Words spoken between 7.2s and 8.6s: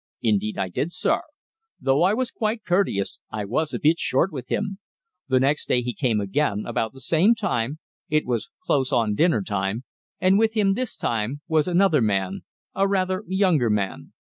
time it was